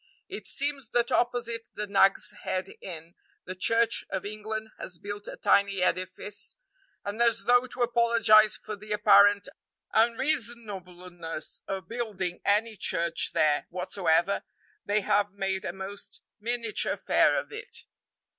[0.27, 3.13] It seems that opposite the Nag's Head Inn
[3.45, 6.55] the Church of England has built a tiny edifice,
[7.05, 9.47] and as though to apologize for the apparent
[9.93, 14.41] unreasonableness of building any church there whatsoever,
[14.83, 17.85] they have made a most miniature affair of it.